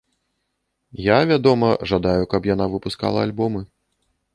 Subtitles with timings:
[1.09, 3.61] Я, вядома, жадаю, каб яна выпускала альбомы.